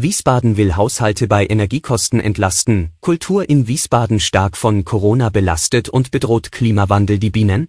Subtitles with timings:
[0.00, 6.52] Wiesbaden will Haushalte bei Energiekosten entlasten, Kultur in Wiesbaden stark von Corona belastet und bedroht
[6.52, 7.66] Klimawandel die Bienen?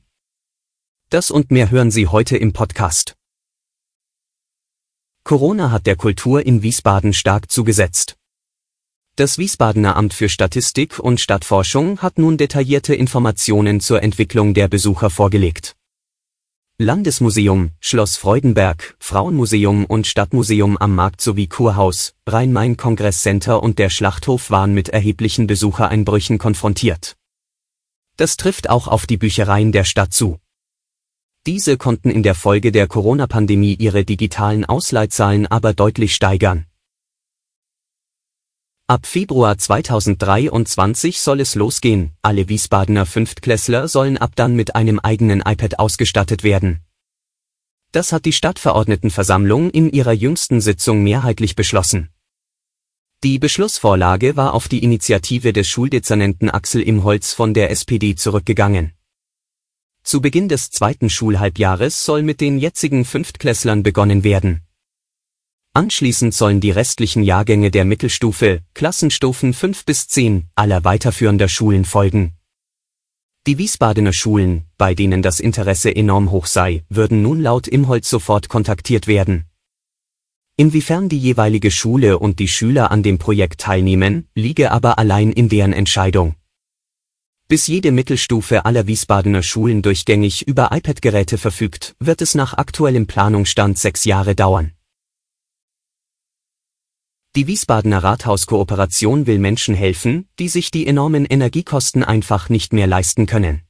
[1.10, 3.16] Das und mehr hören Sie heute im Podcast.
[5.24, 8.16] Corona hat der Kultur in Wiesbaden stark zugesetzt.
[9.16, 15.10] Das Wiesbadener Amt für Statistik und Stadtforschung hat nun detaillierte Informationen zur Entwicklung der Besucher
[15.10, 15.79] vorgelegt.
[16.82, 24.74] Landesmuseum, Schloss Freudenberg, Frauenmuseum und Stadtmuseum am Markt sowie Kurhaus, Rhein-Main-Kongress-Center und der Schlachthof waren
[24.74, 27.18] mit erheblichen Besuchereinbrüchen konfrontiert.
[28.16, 30.38] Das trifft auch auf die Büchereien der Stadt zu.
[31.46, 36.69] Diese konnten in der Folge der Corona-Pandemie ihre digitalen Ausleitzahlen aber deutlich steigern.
[38.90, 45.42] Ab Februar 2023 soll es losgehen, alle Wiesbadener Fünftklässler sollen ab dann mit einem eigenen
[45.42, 46.80] iPad ausgestattet werden.
[47.92, 52.10] Das hat die Stadtverordnetenversammlung in ihrer jüngsten Sitzung mehrheitlich beschlossen.
[53.24, 58.94] Die Beschlussvorlage war auf die Initiative des Schuldezernenten Axel Imholz von der SPD zurückgegangen.
[60.02, 64.64] Zu Beginn des zweiten Schulhalbjahres soll mit den jetzigen Fünftklässlern begonnen werden.
[65.80, 72.34] Anschließend sollen die restlichen Jahrgänge der Mittelstufe, Klassenstufen 5 bis 10, aller weiterführender Schulen folgen.
[73.48, 78.50] Die Wiesbadener Schulen, bei denen das Interesse enorm hoch sei, würden nun laut Imholz sofort
[78.50, 79.46] kontaktiert werden.
[80.58, 85.48] Inwiefern die jeweilige Schule und die Schüler an dem Projekt teilnehmen, liege aber allein in
[85.48, 86.36] deren Entscheidung.
[87.48, 93.78] Bis jede Mittelstufe aller Wiesbadener Schulen durchgängig über iPad-Geräte verfügt, wird es nach aktuellem Planungsstand
[93.78, 94.74] sechs Jahre dauern.
[97.36, 103.28] Die Wiesbadener Rathauskooperation will Menschen helfen, die sich die enormen Energiekosten einfach nicht mehr leisten
[103.28, 103.62] können.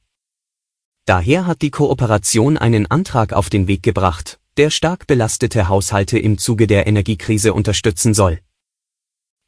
[1.04, 6.38] Daher hat die Kooperation einen Antrag auf den Weg gebracht, der stark belastete Haushalte im
[6.38, 8.40] Zuge der Energiekrise unterstützen soll.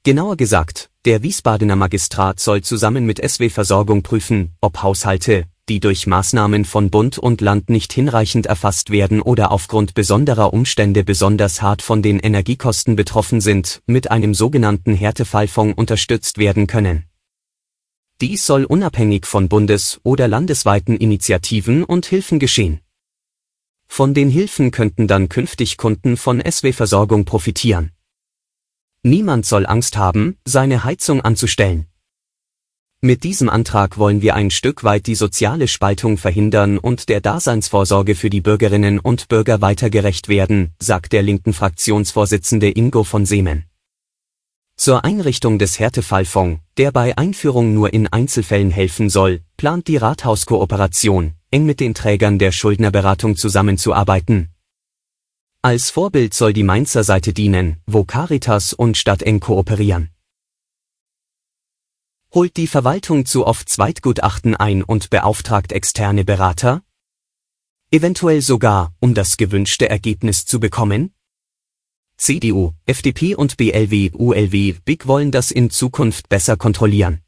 [0.03, 6.07] Genauer gesagt, der Wiesbadener Magistrat soll zusammen mit SW Versorgung prüfen, ob Haushalte, die durch
[6.07, 11.83] Maßnahmen von Bund und Land nicht hinreichend erfasst werden oder aufgrund besonderer Umstände besonders hart
[11.83, 17.05] von den Energiekosten betroffen sind, mit einem sogenannten Härtefallfonds unterstützt werden können.
[18.21, 22.81] Dies soll unabhängig von bundes- oder landesweiten Initiativen und Hilfen geschehen.
[23.89, 27.93] Von den Hilfen könnten dann künftig Kunden von SW Versorgung profitieren.
[29.03, 31.89] Niemand soll Angst haben, seine Heizung anzustellen.
[33.05, 38.15] Mit diesem Antrag wollen wir ein Stück weit die soziale Spaltung verhindern und der Daseinsvorsorge
[38.15, 43.65] für die Bürgerinnen und Bürger weiter gerecht werden, sagt der linken Fraktionsvorsitzende Ingo von Seemen.
[44.77, 51.33] Zur Einrichtung des Härtefallfonds, der bei Einführung nur in Einzelfällen helfen soll, plant die Rathauskooperation,
[51.51, 54.51] eng mit den Trägern der Schuldnerberatung zusammenzuarbeiten.
[55.61, 60.12] Als Vorbild soll die Mainzer Seite dienen, wo Caritas und Stadt eng kooperieren
[62.35, 66.83] holt die Verwaltung zu oft Zweitgutachten ein und beauftragt externe Berater?
[67.91, 71.13] Eventuell sogar, um das gewünschte Ergebnis zu bekommen?
[72.17, 77.21] CDU, FDP und BLW, ULW, BIG wollen das in Zukunft besser kontrollieren.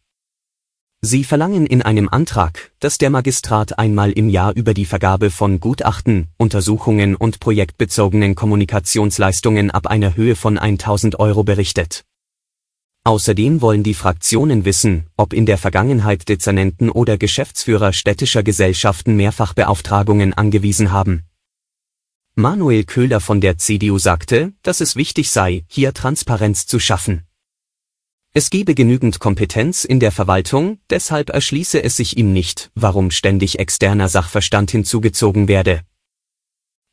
[1.03, 5.61] Sie verlangen in einem Antrag, dass der Magistrat einmal im Jahr über die Vergabe von
[5.61, 12.07] Gutachten, Untersuchungen und projektbezogenen Kommunikationsleistungen ab einer Höhe von 1000 Euro berichtet.
[13.07, 20.33] Außerdem wollen die Fraktionen wissen, ob in der Vergangenheit Dezernenten oder Geschäftsführer städtischer Gesellschaften Mehrfachbeauftragungen
[20.33, 21.25] angewiesen haben.
[22.35, 27.25] Manuel Köhler von der CDU sagte, dass es wichtig sei, hier Transparenz zu schaffen.
[28.33, 33.59] Es gebe genügend Kompetenz in der Verwaltung, deshalb erschließe es sich ihm nicht, warum ständig
[33.59, 35.83] externer Sachverstand hinzugezogen werde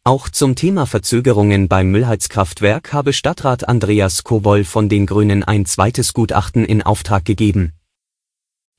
[0.04, 6.14] auch zum Thema Verzögerungen beim Müllheizkraftwerk habe Stadtrat Andreas Kowol von den Grünen ein zweites
[6.14, 7.74] Gutachten in Auftrag gegeben.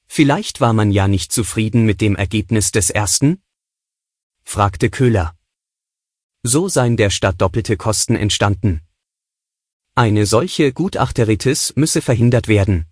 [0.09, 3.41] Vielleicht war man ja nicht zufrieden mit dem Ergebnis des ersten?
[4.43, 5.37] fragte Köhler.
[6.43, 8.81] So seien der Stadt doppelte Kosten entstanden.
[9.95, 12.87] Eine solche Gutachteritis müsse verhindert werden.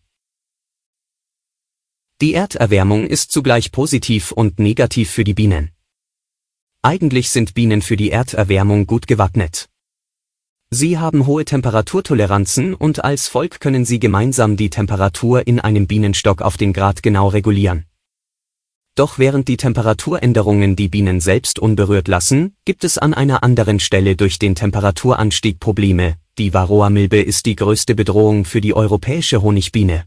[2.20, 5.72] Die Erderwärmung ist zugleich positiv und negativ für die Bienen.
[6.82, 9.68] Eigentlich sind Bienen für die Erderwärmung gut gewappnet.
[10.70, 16.40] Sie haben hohe Temperaturtoleranzen und als Volk können sie gemeinsam die Temperatur in einem Bienenstock
[16.40, 17.84] auf den Grad genau regulieren.
[18.94, 24.16] Doch während die Temperaturänderungen die Bienen selbst unberührt lassen, gibt es an einer anderen Stelle
[24.16, 26.16] durch den Temperaturanstieg Probleme.
[26.38, 30.06] Die Varroa-Milbe ist die größte Bedrohung für die europäische Honigbiene.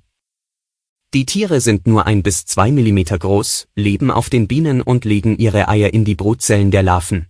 [1.13, 5.38] Die Tiere sind nur ein bis zwei Millimeter groß, leben auf den Bienen und legen
[5.38, 7.27] ihre Eier in die Brutzellen der Larven.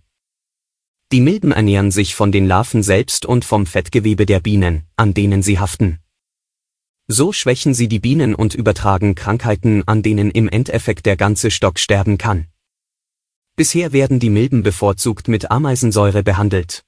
[1.12, 5.42] Die Milben ernähren sich von den Larven selbst und vom Fettgewebe der Bienen, an denen
[5.42, 5.98] sie haften.
[7.08, 11.78] So schwächen sie die Bienen und übertragen Krankheiten, an denen im Endeffekt der ganze Stock
[11.78, 12.46] sterben kann.
[13.54, 16.84] Bisher werden die Milben bevorzugt mit Ameisensäure behandelt.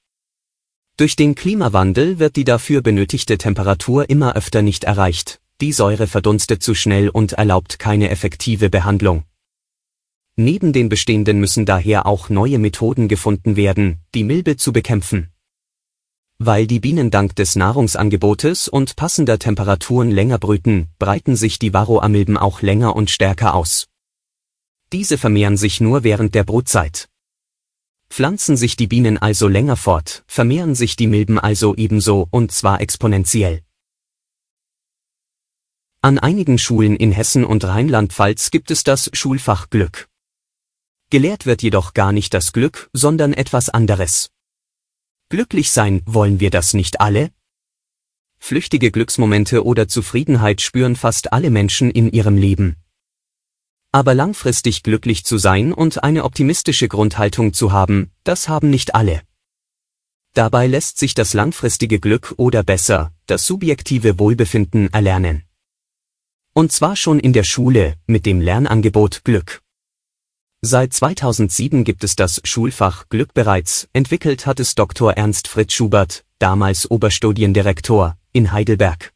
[0.97, 6.61] Durch den Klimawandel wird die dafür benötigte Temperatur immer öfter nicht erreicht, die Säure verdunstet
[6.61, 9.23] zu schnell und erlaubt keine effektive Behandlung.
[10.35, 15.31] Neben den bestehenden müssen daher auch neue Methoden gefunden werden, die Milbe zu bekämpfen.
[16.37, 22.37] Weil die Bienen dank des Nahrungsangebotes und passender Temperaturen länger brüten, breiten sich die Varroamilben
[22.37, 23.87] auch länger und stärker aus.
[24.93, 27.09] Diese vermehren sich nur während der Brutzeit.
[28.11, 32.79] Pflanzen sich die Bienen also länger fort, vermehren sich die Milben also ebenso und zwar
[32.79, 33.63] exponentiell.
[36.07, 40.07] An einigen Schulen in Hessen und Rheinland-Pfalz gibt es das Schulfach Glück.
[41.09, 44.29] Gelehrt wird jedoch gar nicht das Glück, sondern etwas anderes.
[45.27, 47.31] Glücklich sein, wollen wir das nicht alle?
[48.39, 52.77] Flüchtige Glücksmomente oder Zufriedenheit spüren fast alle Menschen in ihrem Leben.
[53.91, 59.23] Aber langfristig glücklich zu sein und eine optimistische Grundhaltung zu haben, das haben nicht alle.
[60.33, 65.46] Dabei lässt sich das langfristige Glück oder besser, das subjektive Wohlbefinden erlernen.
[66.57, 69.61] Und zwar schon in der Schule mit dem Lernangebot Glück.
[70.61, 75.13] Seit 2007 gibt es das Schulfach Glück bereits, entwickelt hat es Dr.
[75.13, 79.13] Ernst Fritz Schubert, damals Oberstudiendirektor, in Heidelberg.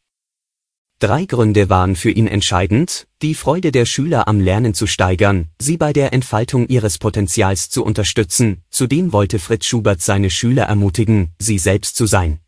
[1.00, 5.76] Drei Gründe waren für ihn entscheidend, die Freude der Schüler am Lernen zu steigern, sie
[5.76, 11.58] bei der Entfaltung ihres Potenzials zu unterstützen, zudem wollte Fritz Schubert seine Schüler ermutigen, sie
[11.58, 12.38] selbst zu sein.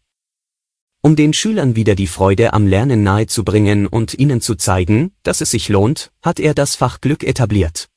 [1.04, 5.50] Um den Schülern wieder die Freude am Lernen nahezubringen und ihnen zu zeigen, dass es
[5.50, 7.90] sich lohnt, hat er das Fach Glück etabliert.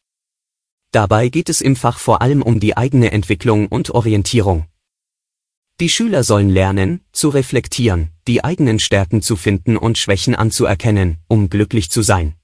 [0.91, 4.65] Dabei geht es im Fach vor allem um die eigene Entwicklung und Orientierung.
[5.79, 11.49] Die Schüler sollen lernen, zu reflektieren, die eigenen Stärken zu finden und Schwächen anzuerkennen, um
[11.49, 12.35] glücklich zu sein.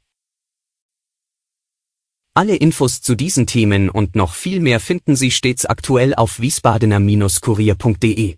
[2.35, 8.37] Alle Infos zu diesen Themen und noch viel mehr finden Sie stets aktuell auf wiesbadener-kurier.de.